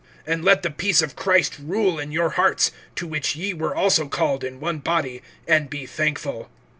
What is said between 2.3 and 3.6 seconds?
hearts, to which ye